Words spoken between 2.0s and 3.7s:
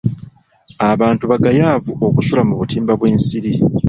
okusula mu butimba bw'ensiri.